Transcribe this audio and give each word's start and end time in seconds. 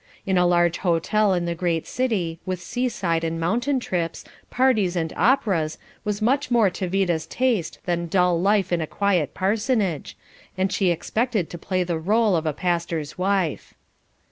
In 0.25 0.35
a 0.35 0.47
large 0.47 0.79
hotel 0.79 1.31
in 1.35 1.45
the 1.45 1.53
great 1.53 1.85
city, 1.85 2.39
with 2.43 2.59
seaside 2.59 3.23
and 3.23 3.39
mountain 3.39 3.79
trips, 3.79 4.25
parties 4.49 4.95
and 4.95 5.13
operas 5.15 5.77
was 6.03 6.23
much 6.23 6.49
more 6.49 6.71
to 6.71 6.89
Vida's 6.89 7.27
taste 7.27 7.77
than 7.85 8.07
dull 8.07 8.41
life 8.41 8.71
in 8.73 8.81
a 8.81 8.87
quiet 8.87 9.35
parsonage, 9.35 10.17
and 10.57 10.71
she 10.73 10.89
expected 10.89 11.51
to 11.51 11.57
play 11.59 11.83
the 11.83 11.99
role 11.99 12.35
of 12.35 12.47
a 12.47 12.51
pastor's 12.51 13.19
wife. 13.19 13.75